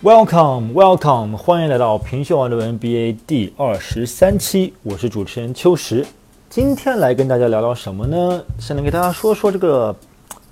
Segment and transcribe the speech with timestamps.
[0.00, 6.06] Welcome, Welcome，欢迎来到平秀网的 NBA 第二十三期，我是主持人秋实。
[6.48, 8.40] 今天来跟大家聊聊什么呢？
[8.60, 9.92] 先来给大家说说这个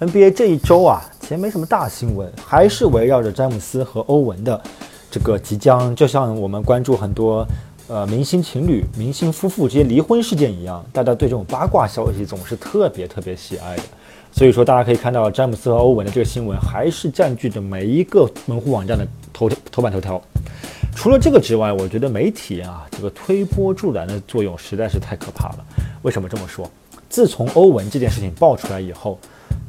[0.01, 4.61] NBA 这一周啊，其实没什么大新闻，还是围绕着詹姆斯和欧文的
[5.13, 7.47] 这个即将，就像我们关注很多
[7.87, 13.83] 呃明星情侣、明星夫妇这些离婚事件一样，大家对这种八卦消息总是特别特别喜爱的。
[14.33, 20.21] 所以说，大家可以看到詹姆斯和欧文的这个新闻，还是占据着每一个门户网站的头头版头条。
[20.95, 25.65] 除了这个之外，我觉得媒体啊，这个推波助澜的作用实在是太可怕了。
[26.03, 26.71] 为什么这么说？
[27.09, 29.19] 自从欧文这件事情爆出来以后，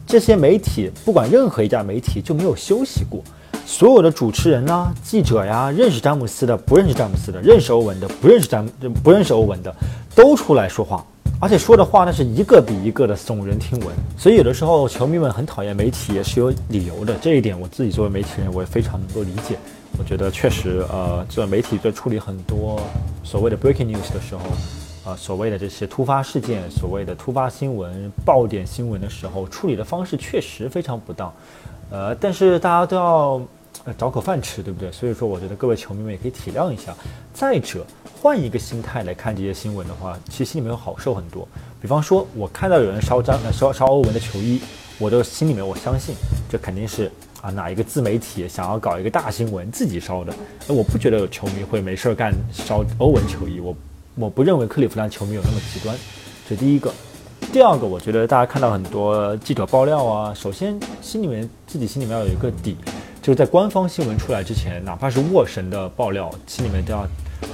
[0.06, 3.22] 这些媒体不管任何一家媒体就没有休息过，
[3.66, 8.66] 所有的主持人呐、记者呀，认识詹姆斯的、不认识詹姆斯的、认识欧文的、不认识詹
[9.04, 9.74] 不认识欧文的，
[10.16, 11.06] 都出来说话。
[11.40, 17.16] 而且说的话那是一个比一个的耸人听闻，所以有的时候球迷们很讨厌媒体也是有理由的。
[17.22, 19.56] 这一点我自己作为媒体人，我也非常能够理解。
[20.00, 22.80] 我觉得确实，呃，这媒体在处理很多
[23.24, 24.42] 所谓的 breaking news 的时候，
[25.06, 31.32] 呃，所谓的这些突发事件、所谓的突发新闻、爆点新闻的时候，处理的方式确实非常不当。
[31.92, 33.42] 呃，但是大家都要
[33.96, 34.92] 找口饭吃，对不对？
[34.92, 36.94] 所以说，我觉得各位球迷们也可以体谅一下。
[37.34, 37.86] 再者，
[38.22, 41.48] 换一个心态来看这些新闻的话，其实心里面会好受很多。
[41.82, 44.60] 比方说，我看到有人烧张、烧烧欧文的球衣，
[44.98, 46.16] 我的心里面我相信
[46.50, 50.34] 这肯定是啊哪一个自媒体想要搞一个大新闻自己烧的。
[50.68, 53.76] 那我不觉得有球迷会没事儿干烧欧文球衣，我
[54.16, 55.96] 我不认为克利夫兰球迷有那么极端。
[56.50, 56.92] 这第一个。
[57.54, 62.76] 第二个，我觉得大家看到很多记者爆料啊，首先心里面自己心里面要有一个底，
[63.22, 67.08] 就是在官方新闻出来之前，哪怕是沃神的爆料，心里面都要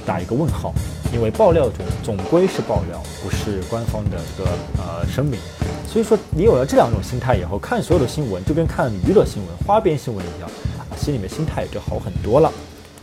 [0.06, 0.72] 打一个问号，
[1.12, 5.38] 因为爆料总总归是爆料，不是官方的这个呃声明。
[5.86, 12.50] 所以说，你有了这两种心态以后，看所有的新闻就跟看娱乐新闻、花边新闻一样，啊，心里面心态也就好很多了。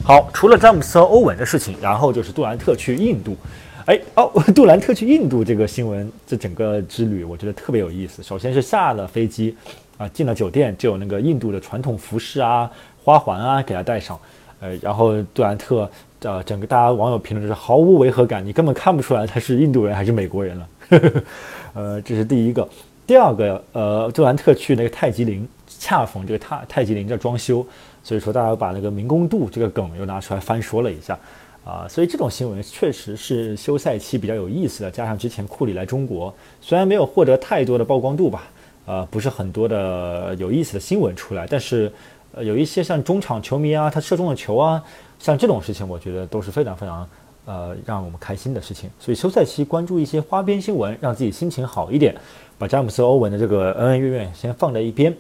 [0.04, 3.36] 好，除了詹姆斯和欧文的事情，然后就是杜兰特去印度。
[3.88, 8.22] 哎哦，杜兰特去印度这个新闻，这整个之旅我觉得特别有意思。
[8.22, 9.56] 首先是下了飞机，
[9.98, 12.70] 啊，进了酒店就有那个印度的传统服饰啊、
[13.04, 14.20] 花环啊给他戴上，
[14.60, 15.90] 呃，然后杜兰特，
[16.22, 20.68] 呃，整个大家网友评论就是毫无违和感，你根本看不出来他是印度人还是美国人了。
[21.74, 22.68] 呃，这是第一个。
[23.08, 27.66] 第二个，呃，杜兰特去那个泰姬陵，恰逢这个泰泰姬陵在装修，
[28.04, 31.18] 所以说大家把那个明宫渡这个梗又拿出来翻说了一下。
[31.64, 34.90] 啊，所以这种新闻确实是休赛期比较有意思的。
[34.90, 38.44] 加上之前库里来中国，虽然没有获得太多的曝光度吧，
[38.86, 41.92] 呃，不是很多的有意思的新闻出来，但是
[42.34, 44.82] 呃，有一些像中场球迷啊，他射中了球啊，
[45.20, 47.08] 像这种事情，我觉得都是非常非常
[47.46, 48.90] 呃让我们开心的事情。
[49.00, 52.16] 所以休赛期关注一些花边新闻，让自己心情好一点，
[52.58, 55.16] 把詹姆斯、欧文的这个恩恩怨怨先放在一边，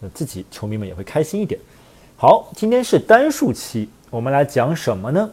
[0.00, 1.58] 那自己球迷们也会开心一点。
[2.16, 5.30] 好，今天是单数期，我们来讲什么呢？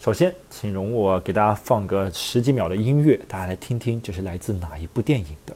[0.00, 5.54] 首先，请容我给大家放个十几秒的音乐，大家来听听，这是来自哪一部电影的。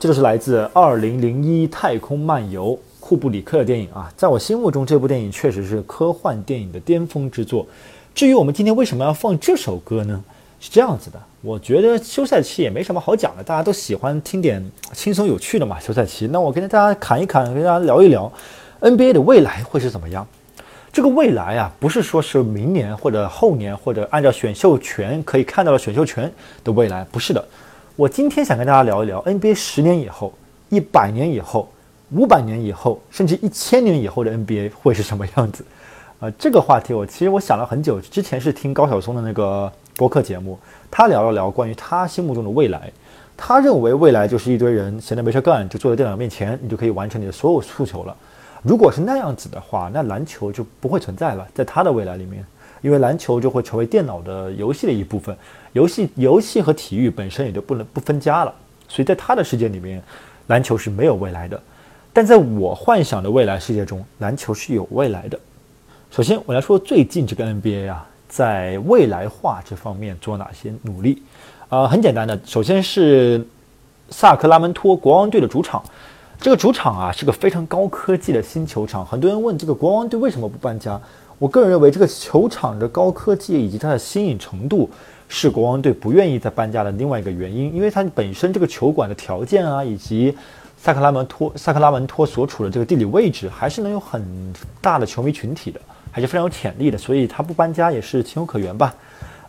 [0.00, 7.66] 这就是来自《二零零一太空漫游》库布里克的电影啊，在我心目中，这部电影确实是科幻电影的巅峰之作。
[8.14, 10.24] 至于我们今天为什么要放这首歌呢？
[10.58, 15.78] 是这样子的，我觉得休赛期也没什么好讲的，大家都喜欢听点轻松有趣的嘛。
[15.78, 18.32] 休赛期，那我跟大家侃一侃，跟大家聊一聊
[18.80, 20.26] NBA 的未来会是怎么样。
[20.90, 26.32] 这个未来啊，不是说是明年或者后年，或者按照选秀权可以看到的选秀权
[26.64, 27.44] 的未来，不是的。
[28.00, 30.32] 我今天想跟大家聊一聊 NBA 十年以后、
[30.70, 31.68] 一百年以后、
[32.12, 35.62] 五百年以后，甚至一千年以后的 NBA 会是什么样子？
[36.18, 38.00] 啊，这个话题我其实我想了很久。
[38.00, 40.58] 之前是听高晓松的那个播客节目，
[40.90, 42.90] 他聊了聊关于他心目中的未来。
[43.36, 48.16] 他认为未来就是一堆人闲着没事干，就坐在电脑面前，你就可以完成你的所有诉求了。
[48.62, 52.42] 如果是那样子的话，那篮球就不会存在了，在他的未来里面。
[52.80, 55.36] 因为篮球就会成为电脑的游戏的一部分，
[55.72, 58.54] 游戏游戏和体育本身也就不能不分家了。
[58.88, 60.02] 所以在他的世界里面，
[60.48, 61.60] 篮球是没有未来的。
[62.12, 65.38] 但在我幻想的未来世界中，篮球是有未来的。
[66.10, 71.22] 首先，我来说最近这个 NBA 啊，在未来化这方面做哪些努力？
[71.68, 73.46] 啊，很简单的，首先是
[74.10, 75.80] 萨克拉门托国王队的主场，
[76.40, 79.06] 这个主场啊是个非常高科技的新球场。
[79.06, 81.00] 很多人问这个国王队为什么不搬家？
[81.40, 84.90] 我个人认为，这个球场的高科技以及它的新颖程度，
[85.26, 87.74] 是国王队不愿意再搬家的另外一个原因。
[87.74, 90.36] 因为它本身这个球馆的条件啊，以及
[90.76, 94.22] 萨克拉门托萨克拉门托所处的这个地理位置，还是能有很
[94.82, 95.80] 大的球迷群体的，
[96.12, 96.98] 还是非常有潜力的。
[96.98, 98.94] 所以它不搬家也是情有可原吧。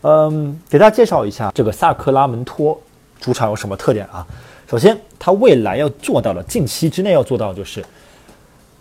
[0.03, 2.79] 嗯，给大家介绍一下这个萨克拉门托
[3.19, 4.25] 主场有什么特点啊？
[4.65, 7.83] 首先，他未来要做到的，近期之内要做到的就是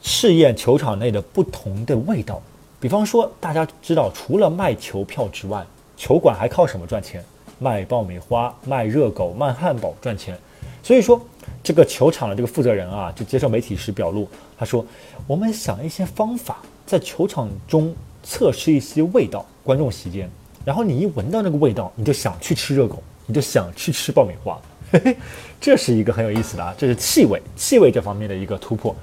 [0.01, 2.41] 试验球场内的不同的味道。
[2.81, 5.63] 比方说，大家知道，除了卖球票之外，
[5.99, 7.23] 球馆还靠什么赚钱？
[7.59, 10.35] 卖爆米花、卖热狗、卖汉堡赚钱。
[10.83, 11.21] 所以说，
[11.63, 14.27] 这个球场的这个负责人啊，就接受媒体时表露，
[14.59, 14.83] 他说
[15.29, 20.27] ：“我们想一些方法，在球场中测试一些味道，观众席间，
[20.65, 24.59] 然后你一闻到那个味道，你就想去吃热狗，你就想去吃爆米花。
[24.91, 25.17] 嘿嘿，
[25.61, 28.97] 这是一个很有意思的啊，这是气味，气味这方面的一个突破。”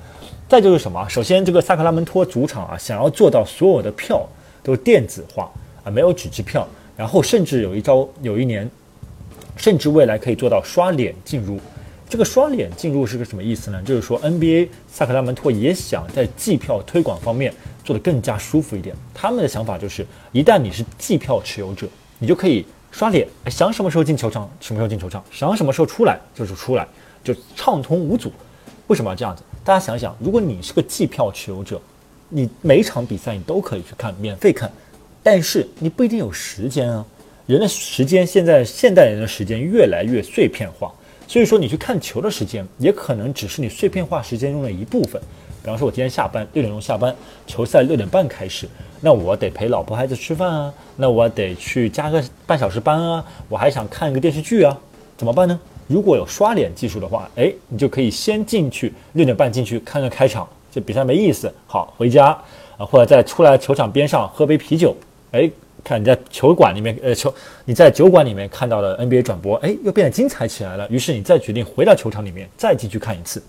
[0.50, 1.06] 再就是什么？
[1.10, 4.26] 首先，这个萨克拉门托主场啊，想要做到所有的票
[4.64, 5.52] 都电子化
[5.84, 6.66] 啊，没有纸质票，
[6.96, 8.70] 然后甚至有一招，有一年，
[9.58, 11.60] 甚至未来可以做到刷脸进入。
[12.10, 13.82] 这个刷脸进入是个什么意思呢？
[13.84, 17.54] 就是说 NBA 萨克拉门托也想在季票推广方面
[17.84, 18.96] 做得更加舒服一点。
[19.14, 21.86] 他们的想法就是，一旦你是季票持有者，
[22.20, 26.88] 你就可以刷脸，想什么时候进球场什么时候进球场，想什么时候出来就是出来，
[27.22, 28.32] 就畅通无阻。
[28.88, 29.44] 为什么要这样子？
[29.68, 31.78] 大家想想，如果你是个季票持有者，
[32.30, 34.72] 你每场比赛你都可以去看，免费看，
[35.22, 37.06] 但是你不一定有时间啊。
[37.48, 40.90] 人的时间现在现代人的时间越来越碎片化，
[41.28, 45.22] 所以说你去看球的时间也可能只是你碎片化时间中的一部分。
[45.62, 47.14] 比方说，我今天下班六点钟下班，
[47.46, 48.70] 球赛六点半开始，
[49.02, 54.80] 那我得陪老婆孩子吃饭啊，那我得去加个半小时班啊，我还想看一个电视剧啊，
[55.18, 55.60] 怎么办呢？
[55.88, 62.38] 如果有刷脸技术的话，哎，你就可以先进去六点半进去看看开场，这比赛没意思，好回家
[62.78, 64.94] 啊，或者在出来球场边上喝杯啤酒，
[65.32, 65.50] 哎，
[65.86, 70.86] 看你在球馆里面，呃，球你在酒馆里面看到了 NBA 转播，哎，又变得精彩起来了。
[70.90, 73.42] 于是你再决定回到球场里面再进去看一次，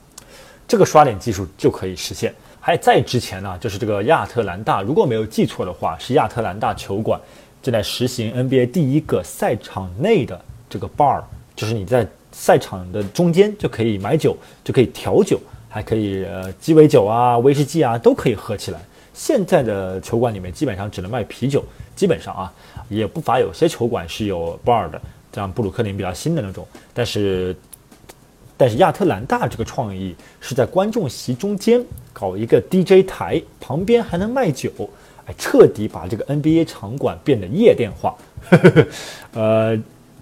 [0.69, 2.33] 这个刷脸技术就可以实现。
[2.61, 7.21] 还在之前呢，就是这个亚特兰大，如果没有记错的话，是亚特兰大球馆
[7.61, 11.21] 正在实行 NBA 第一个赛场内的这个 bar，
[11.57, 12.07] 就是你在。
[12.41, 18.81] 赛场的中间就可以买酒，就可以调酒，还可以呃鸡尾酒啊、威士忌啊都可以喝起来。
[19.13, 21.65] 现在的球馆里面基本上只能卖啤酒，
[21.97, 22.53] 基本上啊
[22.89, 25.03] 也不乏有些球馆是有 bar 的，
[25.35, 26.65] 像布鲁克林比较新的那种。
[26.95, 27.55] 但是
[28.57, 34.71] 但是亚特兰大这个创意是在观众席中间搞一个 DJ 台，旁边还能卖酒，
[35.27, 38.17] 哎，彻底把这个 NBA 场馆变得夜店化。
[39.35, 39.77] 呃。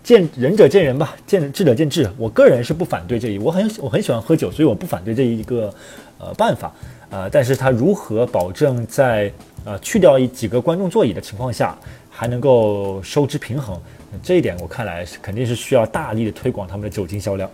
[0.06, 2.08] 见仁者见仁吧，见智者见智。
[2.17, 5.75] 我个人是不反对这一，我很我很喜欢喝酒，所以我不反对这一个
[6.19, 6.73] 呃办法。
[7.11, 9.32] 呃，但是它如何保证在
[9.64, 11.76] 呃去掉一几个观众座椅的情况下，
[12.08, 13.76] 还能够收支平衡？
[14.23, 17.50] 这一点我看来是肯定是需要大力的推广他们的酒精销量。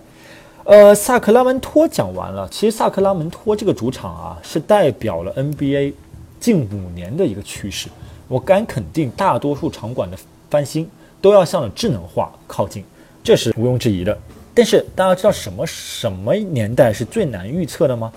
[0.64, 5.94] 呃，萨克拉门托讲完了，其实萨克拉门托这个主场啊，是代表了 NBA
[6.38, 7.88] 近五年的一个趋势。
[8.28, 10.18] 我敢肯定，大多数场馆的
[10.50, 10.86] 翻新。
[11.22, 12.84] 都要向着智能化靠近，
[13.24, 14.18] 这是毋庸置疑的。
[14.52, 18.12] 但是大家知道什么什么年代是最难预测的吗？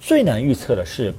[0.00, 1.14] 最难预测的是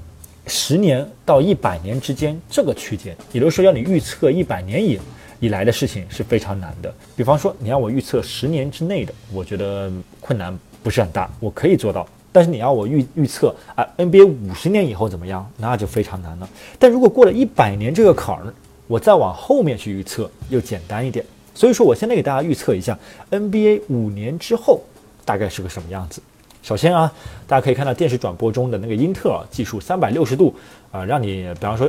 [0.47, 4.99] 十年到一百年之间这个区间，也就是说要你预测一百年以
[5.39, 6.93] 以来的事情是非常难的。
[7.15, 12.05] 比方说你要我预测十年之内的，我觉得困难不是很大，我可以做到。
[12.31, 16.49] 但是你要我预预测啊 NBA 五十年以后怎么样，那就非常难了。
[16.77, 18.53] 但如果过了一百年这个坎儿，
[18.89, 22.97] 我再往后面去预测又简单一点，所以说我现在给大家预测一下
[23.29, 24.81] NBA 五年之后
[25.23, 26.19] 大概是个什么样子。
[26.63, 27.13] 首先啊，
[27.45, 30.55] 大家可以看到电视转播中的那个英特尔技术三百六十度
[30.91, 31.87] 啊，让你比方说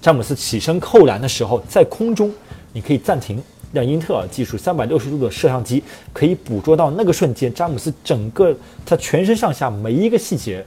[0.00, 2.32] 詹姆斯起身扣篮的时候，在空中
[2.72, 3.42] 你可以暂停，
[3.72, 8.56] 让英特尔技术三百六十度的摄像机可以捕捉到那个瞬间，詹姆斯整个
[8.86, 10.64] 他全身上下每一个细节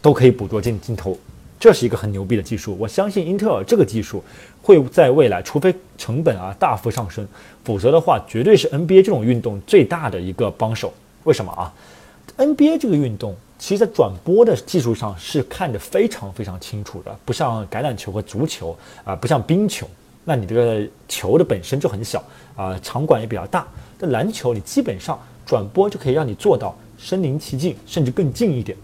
[0.00, 1.18] 都可以捕捉进镜头。
[1.60, 4.22] 这是一个很牛逼的技术，我相信英特尔这个技术
[4.64, 7.28] 会在未来，除非成本啊大幅上升，
[7.62, 10.90] 否则的话，绝对是 NBA 这种运动最大的一个帮手。
[11.24, 11.70] 为什么啊
[12.38, 19.86] ？NBA 这个运动，其实在转播的技术上是看得非常非常清楚的，不像橄榄球和足球啊，不像冰球，
[20.24, 22.24] 那你这个球的本身就很小
[22.56, 23.68] 啊，场馆也比较大。
[23.98, 28.78] 但篮球你基本上转播就可以让你做到身临其境，甚至更近一点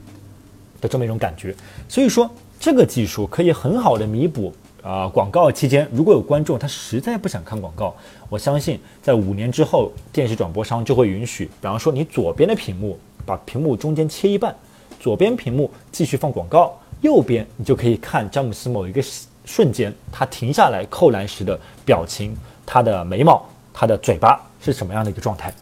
[0.79, 1.55] 的这么一种感觉。
[1.89, 2.31] 所以说。
[2.63, 7.95] 这个技术可以很好的弥补啊，广告期间如果有观众他实在不想看广告，
[8.29, 14.55] 我相信在五年之后，电视转播商就会允许，比方说你左边的屏幕把屏幕中间切一半，
[14.99, 19.03] 左边屏幕继续放广告，右边你就可以看詹姆斯某一个
[19.45, 22.35] 瞬间他停下来扣篮时的表情、
[22.65, 23.45] 他的眉毛、
[23.75, 25.53] 他的嘴巴是什么样的一个状态。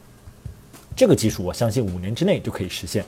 [0.94, 3.04] 这个技术我相信五年之内就可以实现。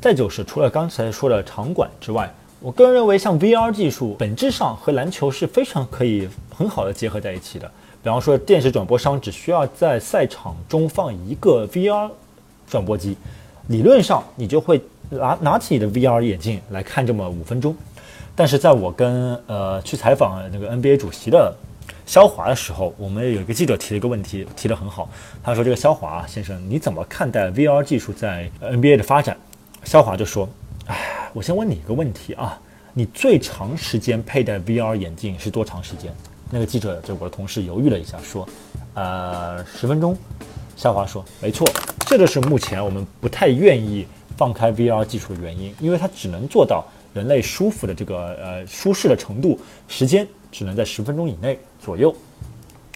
[0.00, 7.66] 再就是除了刚才说的场馆之外，我个人认为像 VR 技术本质上和篮球是非常可以很好的结合在一起的。
[8.02, 12.10] 比方说电视转播商只需要在赛场中放一个 VR
[12.68, 13.16] 转播机，
[13.68, 17.74] 理论上你就会拿拿起你的 VR 眼镜来看这么五分钟。
[18.36, 21.54] 但是在我跟呃去采访那个 NBA 主席的
[22.04, 25.08] 肖华的时候，我们有一个记者提了一个问题，提得很好。
[25.42, 29.36] 他说：“这个肖华先生，你怎么看待 VR 技术在 NBA 的发展？”
[29.84, 30.48] 肖华就说
[30.86, 32.60] ：“哎，我先问你一个问题啊，
[32.92, 36.12] 你最长时间佩戴 VR 眼镜是多长时间？”
[36.50, 38.48] 那个记者就我的同事犹豫了一下，说
[38.94, 40.16] ：“呃，十分钟。”
[40.76, 41.70] 肖华说：“没错，
[42.06, 44.06] 这就是目前我们不太愿意
[44.36, 46.84] 放开 VR 技术的原因，因为它只能做到
[47.14, 49.56] 人类舒服的这个呃舒适的程度，
[49.86, 52.12] 时间只能在十分钟以内左右。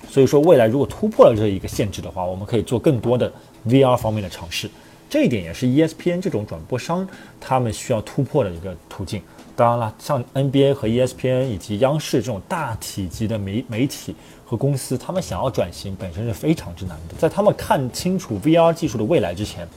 [0.09, 3.33] 所以说，未来如果突破了这一个限制的话，我们可以做更多的
[3.67, 4.69] VR 方面的尝试。
[5.15, 7.07] 这一点也是 ESPN 这种转播商
[7.39, 9.23] 他们需要突破的一个途径。”
[9.55, 17.15] 当然了，像 NBA 和 ESPN 以及央视这种大体积的媒媒体和公司，他们想要转型本身是非常之难的。
[17.17, 19.69] 在他们看清楚 VR 技术的未来之前，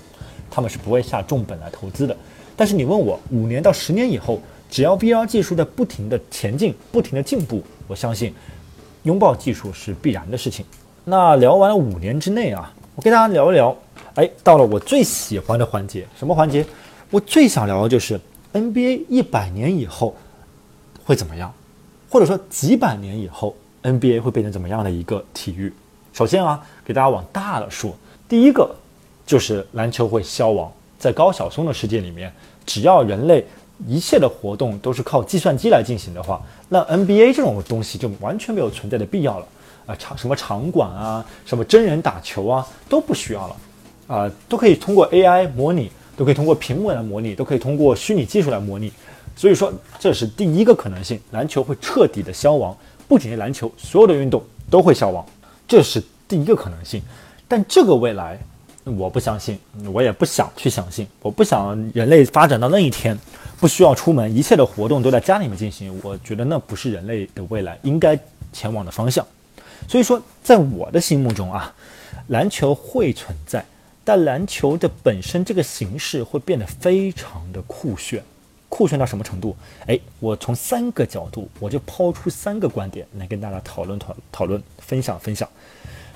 [0.50, 2.18] 他们是不会下重本来投资的。
[2.56, 4.42] 但是你问我，五年到十年以后，
[4.72, 8.34] 只要 VR 技术在不停的前进、不停的进步，我相信
[9.04, 10.66] 拥抱技术是必然的事情。
[11.06, 13.78] 那聊完了五年之内啊，我跟大家聊一聊，
[14.18, 16.66] 哎，到了我最喜欢的环节，什么环节？
[17.12, 18.20] 我最想聊的就是。
[18.54, 20.16] NBA 一百年以后
[21.06, 21.54] 会怎么样？
[22.10, 25.72] 或者说几百年以后，NBA 会变成怎么样的一个体育？
[26.12, 27.94] 首先啊，给大家往大了说，
[28.28, 28.74] 第一个
[29.28, 30.72] 就是篮球会消亡。
[30.98, 32.34] 在高晓松的世界里面，
[32.66, 33.46] 只要人类
[33.86, 39.48] 一切的活动都是靠计算机来进行的话，那 NBA 这种东西就完全没有存在的必要了
[39.86, 39.96] 啊！
[39.98, 43.56] 场什么场馆啊，什么真人打球啊，都不需要了
[44.08, 45.92] 啊，都可以通过 AI 模拟。
[46.18, 48.92] 都可以通过屏幕来模拟，都可以通过虚拟技术来模拟，
[49.36, 52.76] 所以说这是第一个可能性，篮球会彻底的消亡。
[53.08, 55.24] 不仅是篮球，所有的运动都会消亡，
[55.68, 57.04] 这是第一个可能性。
[57.48, 58.36] 但这个未来，
[58.84, 59.60] 我不相信，
[59.94, 61.06] 我也不想去相信。
[61.22, 63.16] 我不想人类发展到那一天，
[63.60, 66.02] 不需要出门，一切的活动都在家里面进行。
[66.04, 68.18] 我觉得那不是人类的未来应该
[68.52, 69.24] 前往的方向。
[69.88, 71.72] 所以说，在我的心目中啊，
[72.30, 73.64] 篮球会存在。
[74.08, 78.24] 但篮球的本身这个形式会变得非常的酷炫，
[78.70, 79.54] 酷炫到什么程度？
[79.86, 85.46] 哎，我从三个角度，我就抛出三个观点来跟大家讨论讨讨论分享分享。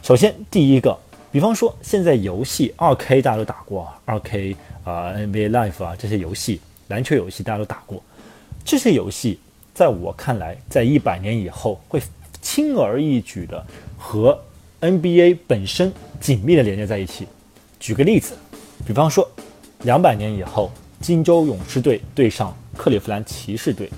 [0.02, 0.98] 首先，第一个，
[1.34, 4.56] 比方说现在游戏二 K 大家都打过，二 K
[4.86, 8.02] 啊 NBA Live 啊这些游戏，篮球游戏大家都打过，
[8.64, 9.38] 这些游戏
[9.74, 12.02] 在我看来，在一百年以后会
[12.42, 13.68] 轻而易举的
[13.98, 14.42] 和
[14.80, 17.28] NBA 本身紧密的连接在一起。
[17.82, 18.38] 举个例子，
[18.86, 19.28] 比方说，
[19.80, 23.90] 两百年以后，金州勇士队对上克利夫兰骑士队，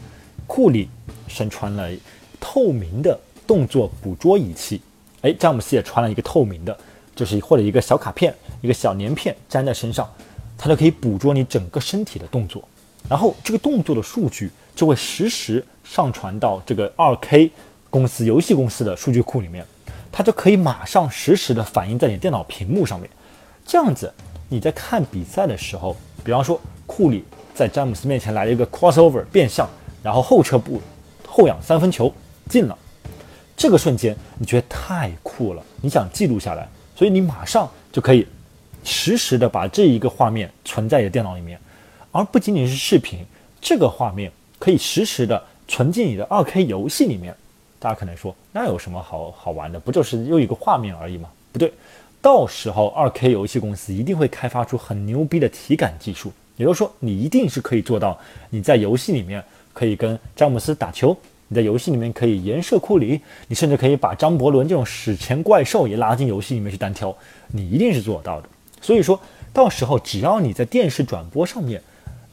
[0.47, 0.87] 库里
[1.27, 1.91] 身穿了
[2.39, 4.81] 透明的动作捕捉仪器，
[5.21, 6.75] 哎，詹姆斯也穿了一个透明的，
[7.13, 10.09] 就是或者一个小卡片、一个小粘片粘在身上，
[10.57, 12.65] 它就可以捕捉你整个身体的动作，
[13.09, 17.51] 然后这个动作的数据就会实时上传到这个二 K
[17.89, 19.65] 公司游戏公司的数据库里面，
[20.09, 23.09] 它就可以马上实时的反映在你电脑屏幕上面。
[23.65, 24.13] 这样子，
[24.49, 27.23] 你在看比赛的时候，比方说库里
[27.55, 29.67] 在詹姆斯面前来了一个 crossover 变向，
[30.03, 30.81] 然后后撤步
[31.27, 32.13] 后仰三分球
[32.49, 32.77] 进了，
[33.55, 38.27] 这个瞬间你觉得太酷了，你想记录下来，所以你马上就可以
[38.83, 41.59] 实时的把这一个画面存在你的电脑里面，
[42.11, 43.25] 而不仅仅是视频，
[43.61, 47.35] 这个画面可以实时的存进你的二 K 游戏里面。
[47.79, 49.77] 大家可能说，那有什么好好玩的？
[49.77, 51.29] 不就是又一个画面而已吗？
[51.51, 51.73] 不对。
[52.23, 58.17] 到时候，二 K 游戏公司一定会开发出很牛逼的体感技术，也就是说，你一定是可以做到，
[58.49, 61.13] 你在游戏里面可以跟詹姆斯打球，
[61.49, 67.13] 你在游戏里面可以颜射库里，你甚至可以把张伯伦这种史前怪兽也拉进游戏里面去单挑，
[67.49, 68.47] 你一定是做到的。
[68.79, 69.19] 所以说
[69.51, 71.81] 到时候，只要你在电视转播上面，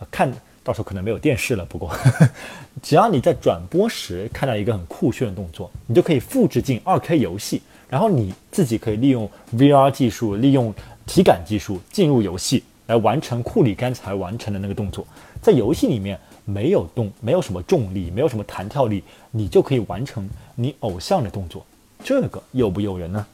[0.08, 0.32] 看
[0.62, 1.92] 到时候可能没有电视了，不过，
[2.80, 7.60] 只要你在转播时看到一个很酷炫的动作，你就可以复制进二 K 游戏。
[7.90, 10.72] 然后你自己可以利用 VR 技术，利用
[11.06, 15.04] 体感技术进入游戏，来完成库里刚才完成的那个动作。
[15.42, 21.66] 在游戏里面没有动，没有什么重力，没有什么弹跳力，你就可以完成你偶像的动作。
[22.04, 23.26] 这个诱不诱人呢？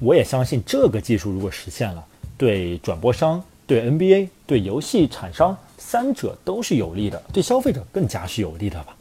[0.00, 2.04] 我也相信这个技术如果实现了，
[2.38, 8.96] 对转播商、对 NBA、对游戏厂商三者都是有利的，对消费者更加是有利的吧。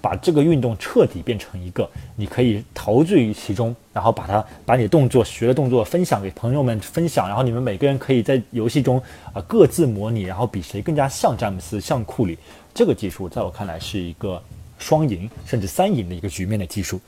[0.00, 9.00] 把这个运动彻底变成一个你可以陶醉于其中，然后把它把你的动作学的动作分享给朋友们分享，然后你们每个人可以在游戏中
[9.32, 12.38] 啊各自模拟，然后比谁更加像詹姆斯、像库里。
[12.74, 14.40] 这个技术在我看来是一个
[14.78, 17.00] 双赢甚至三赢的一个局面的技术。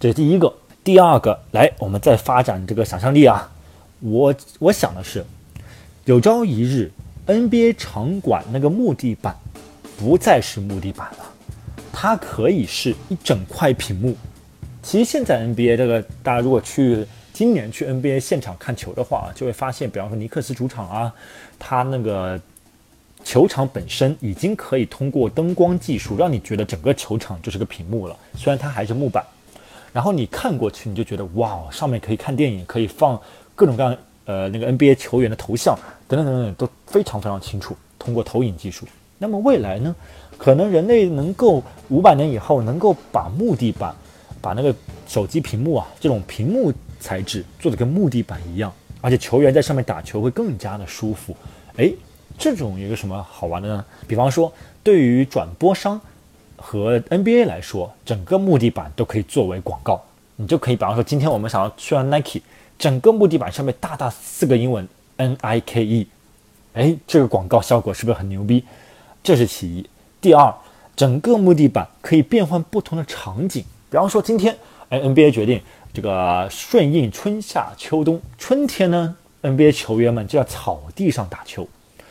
[0.00, 3.48] 这是第一个，第二个，来我们再发展这个想象力啊。
[4.00, 5.24] 我我想的是，
[6.04, 6.90] 有朝一日
[7.26, 9.36] NBA 场馆那个木地板
[9.98, 11.27] 不再是木地板了。
[11.92, 14.16] 它可以是一整块屏幕。
[14.82, 21.12] 其实现在 NBA 这个，大家如果去今年去 NBA 现场看球的话，就会发现，比方说尼克斯主场啊，
[21.58, 22.40] 它那个
[23.22, 28.16] 球场本身已经可以通过灯光技术，让你觉得整个球场就是个屏幕了。
[28.36, 29.24] 虽然它还是木板，
[29.92, 33.20] 然后你看过去，你就觉得哇，上面可以看电影，可以放
[33.54, 38.86] 各种各样呃那个 NBA 球员的头像等等等等，都非常非常清楚，通过投影技术。
[39.18, 39.94] 那么未来呢？
[40.38, 43.94] 可能人类能够五百年以后能够把木地板，
[44.40, 44.74] 把那个
[45.06, 51.36] 手机屏幕啊这种屏幕材质做的跟木地板一样，而且球员在上面打球会更加的舒服。
[51.76, 51.92] 哎，
[52.38, 53.84] 这种一个什么好玩的呢？
[54.06, 54.52] 比方说，
[54.82, 56.00] 对于转播商
[56.56, 60.02] 和 NBA 来说，整个木地板都可以作为广告。
[60.40, 62.40] 你就可以，比方说，今天我们想要宣传 Nike，
[62.78, 66.06] 整个木地板上面大大四个英文 N I K E，
[66.74, 68.64] 哎，这个广告效果是不是很牛逼？
[69.20, 69.84] 这是其一。
[70.20, 70.52] 第二，
[70.96, 73.64] 整个木地板可以变换不同的场景。
[73.88, 74.56] 比方说，今天，
[74.88, 75.62] 哎，NBA 决定
[75.94, 78.20] 这个顺应春夏秋冬。
[78.36, 81.62] 春天呢，NBA 球员们就在草地上打球；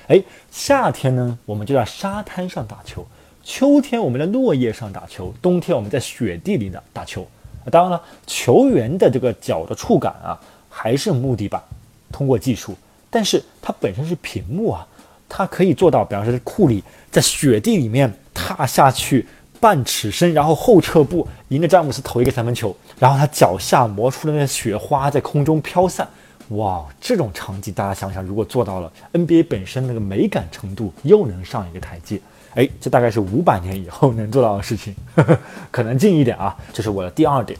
[0.07, 3.01] 哎，夏天呢，我们就在沙滩上打球；
[3.43, 7.27] 秋天我们在落叶上打球；冬天我们在雪地里打打球。
[7.69, 11.61] 当然了，球员的这个脚的触感啊，还是木地板，
[12.09, 12.73] 通过技术，
[13.09, 14.87] 但是它本身是屏幕啊。
[15.29, 19.25] 他可以做到，比方说库里在雪地里面踏下去
[19.59, 26.07] 半尺深，然后后撤步迎着詹姆斯投一个三分球，然后他脚下磨出的那雪花在空中飘散，
[26.49, 32.21] 哇，这种场景大家想想，如果做到了，NBA 本身那个美感程度又能上一个台阶，
[32.53, 34.95] 哎，这大概是五百年以后能做到的事情，
[35.71, 36.55] 可能近一点啊。
[36.71, 37.59] 这是我的第二点，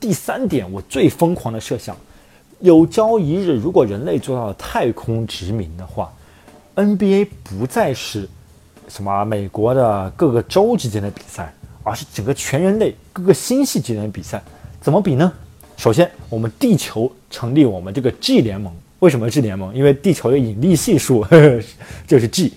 [0.00, 1.94] 第三点，我最疯狂的设想，
[2.60, 6.10] 有朝一日如果人类做到了太空殖民的话。
[6.76, 8.28] NBA 不再是
[8.86, 11.50] 什么美国的各个州之间的比赛，
[11.82, 14.42] 而是整个全人类各个星系之间的比赛。
[14.78, 15.32] 怎么比呢？
[15.78, 18.70] 首先，我们地球成立我们这个 G 联盟。
[18.98, 19.74] 为什么 G 联盟？
[19.74, 21.26] 因为地球的引力系数
[22.06, 22.52] 就是 G，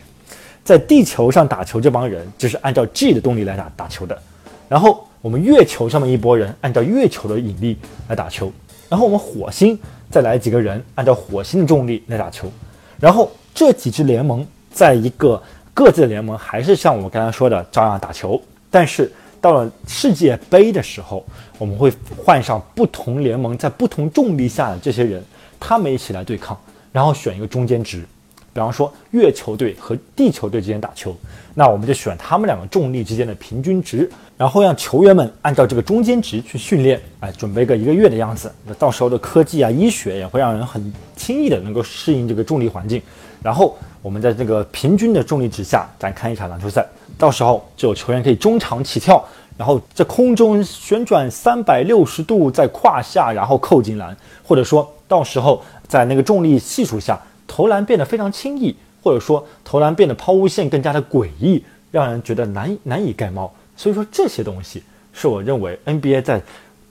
[0.65, 4.21] 在地球上打球这帮人就是按照 G 的动力来打打球的。
[4.67, 7.77] 然后我们月球上面一拨人按照月球的引力
[8.09, 8.51] 来打球，
[8.89, 9.79] 然后我们火星
[10.11, 12.51] 再来几个人按照火星的重力来打球，
[12.99, 13.31] 然后。
[13.53, 15.41] 这几支联盟在一个
[15.73, 18.41] 各自的联盟，还是像我们刚才说的，照样打球。
[18.69, 21.25] 但是到了世界杯的时候，
[21.57, 25.23] 我们会换上不同联盟在不同重力下的这些人，
[25.59, 26.57] 他们一起来对抗，
[26.91, 28.05] 然后选一个中间值。
[28.51, 31.15] 比方说，月球队和地球队之间打球，
[31.53, 34.09] 那我们就选他们两个重力之间的平均值，
[34.39, 38.49] 然后让球员们按照这个中间值去训练，哎，准备个一个月的样子。
[38.65, 40.81] 那到时候的科技啊、医学也会让人很
[41.13, 43.01] 轻易的能够适应这个重力环境。
[43.43, 49.21] 然后我们在这个平均的重力值下展开一场篮球赛，到时候就有球员可以中场起跳，
[49.57, 58.73] 然后在空中旋转三百六十度，在胯下然后扣进篮，或者说到时候在那个重力系数下投篮变得非常轻易，
[59.03, 63.53] 或者说投篮变得抛物线更加的诡异，让人觉得难难以盖帽。
[63.79, 66.41] 所以说这些东西是我认为 NBA 在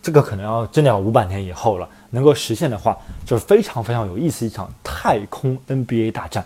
[0.00, 1.86] 这个可能要真的要五百年以后了。
[2.08, 2.96] 能够实现的话，
[3.26, 6.42] 就是非常非常有意思一场太空 NBA 大战。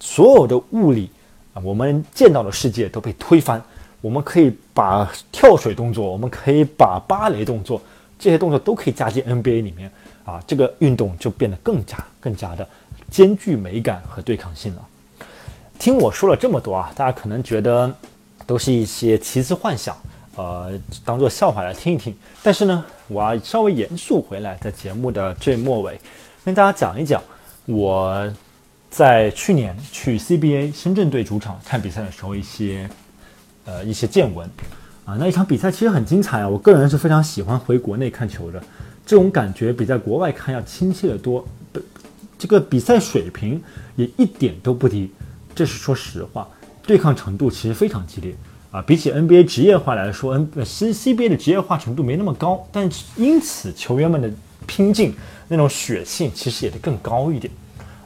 [0.00, 1.10] 所有的物理
[1.52, 3.62] 啊，我们见到的世界都被推翻。
[4.00, 7.78] 我们可以把跳水动作，我们可以把芭蕾动作，
[8.18, 9.92] 这些动作都可以加进 NBA 里面
[10.24, 12.66] 啊，这个运动就变得更加更加的
[13.10, 14.88] 兼具美感和对抗性了。
[15.78, 17.94] 听我说了这么多啊，大家可能觉得
[18.46, 19.96] 都是一些奇思幻想。
[20.36, 20.72] 呃，
[21.04, 22.12] 当做笑话来听一听。
[22.42, 26.00] 但是呢，我要稍微严肃回来，在节目的最末尾，
[26.44, 27.22] 跟大家讲一讲
[27.66, 28.32] 我
[28.90, 32.90] 在去年去 CBA 深圳队主场看比赛的时候一些
[33.64, 34.48] 呃一些见闻
[35.04, 35.16] 啊。
[35.18, 38.60] 那一场比赛其实很精彩啊，我个人是非常喜欢回国内看球的，
[39.06, 41.46] 这种感觉比在国外看要亲切的多。
[42.36, 43.62] 这个比赛水平
[43.94, 45.10] 也一点都不低，
[45.54, 46.46] 这是说实话，
[46.86, 48.34] 对抗程度其实非常激烈。
[48.70, 54.28] 啊，比起 NBA 职业化来说，N C CBA 的职业化程度没那么高，但因此球员们的
[54.66, 55.14] 拼劲
[55.46, 57.52] 那种血性其实也得更高一点。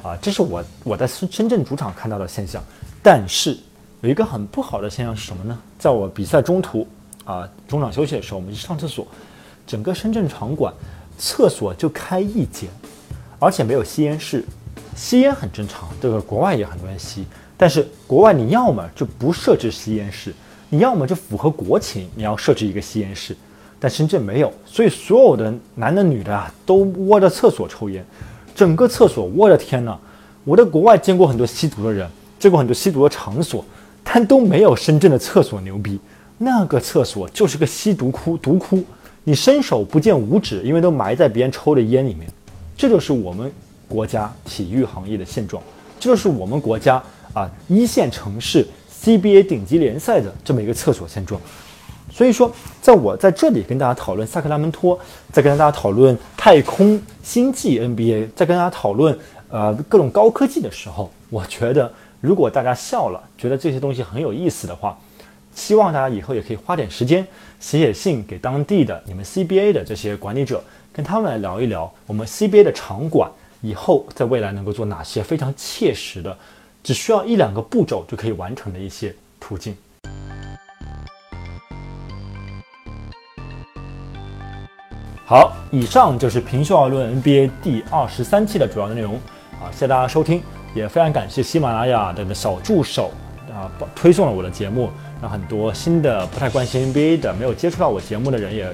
[0.03, 2.63] 啊，这是我我在深深圳主场看到的现象。
[3.03, 3.57] 但是
[4.03, 5.59] 有一个很不好的现象是什么呢？
[5.79, 6.87] 在我比赛中途，
[7.25, 9.07] 啊中场休息的时候，我们去上厕所，
[9.67, 10.73] 整个深圳场馆
[11.17, 12.69] 厕所就开一间，
[13.39, 14.45] 而且没有吸烟室。
[14.95, 17.25] 吸烟很正常，这个国外也很多人吸，
[17.59, 20.33] 但是国外你要么就不设置吸烟室，
[20.71, 23.37] 你要么就符合国情，你要设置一个吸烟室。
[23.81, 28.05] 但深圳没有，所以所有的男的女的啊都窝着厕所抽烟，
[28.55, 29.97] 整个厕所，我的天呐！
[30.45, 32.09] 我在国外见过很多吸毒的人，
[32.41, 33.65] 见过很多吸毒的场所，
[34.03, 36.01] 但都没有深圳的厕所牛逼。
[36.39, 38.83] 那个厕所就是个吸毒窟，毒窟，
[39.23, 42.29] 你伸手不见五指，因为都埋在别人抽的烟里面。
[42.77, 43.53] 这就是我们
[43.89, 45.63] 国家体育行业的现状，
[46.01, 47.01] 这就是我们国家
[47.33, 48.67] 啊一线城市
[49.03, 51.41] CBA 顶级联赛的这么一个厕所现状。
[52.11, 54.99] 所以说，在我在这里跟大家讨论萨克拉门托，
[55.31, 59.17] 在跟大家讨论太空星际 NBA，在跟大家讨论
[59.51, 64.99] 呃各种高科技的时候，我觉得如果大家笑了，觉得这些东西很有意思的话，
[65.55, 67.25] 希望大家以后也可以花点时间
[67.61, 76.37] 写写信给当地的你们 CBA 的这些管理者，跟他们来聊一聊我们 CBA 的场馆以后在未来能够做哪些非常切实的，
[76.83, 79.77] 只需要一两个步骤就可以完成的一些途径。
[85.25, 89.17] 好，以上就是平秀而论 NBA 第二十三期的主要内容
[89.61, 90.43] 啊，谢谢大家收听，
[90.75, 93.13] 也非常感谢喜马拉雅的小助手
[93.53, 98.73] 啊推送了我的节目，让很多新的不太关心 NBA 的、没有接触到我节目的人也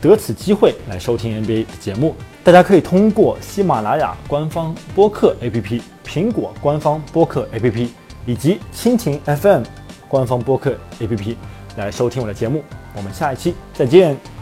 [0.00, 2.14] 得此机会来收听 NBA 节目。
[2.42, 7.88] 大家可以通过喜马拉雅官方播客 APP、苹果官方播客 APP
[8.24, 9.62] 以及蜻蜓 FM
[10.08, 11.36] 官方播客 APP
[11.76, 12.64] 来收听我的节目。
[12.96, 14.39] 我们下一期再见。